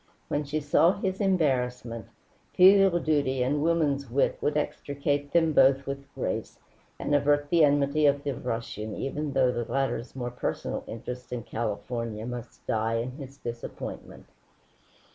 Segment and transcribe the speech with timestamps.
[0.29, 2.07] When she saw his embarrassment,
[2.55, 6.57] filial duty and woman's wit would extricate them both with grace
[6.97, 11.43] and avert the enmity of the Russian even though the latter's more personal interest in
[11.43, 14.25] California must die in his disappointment.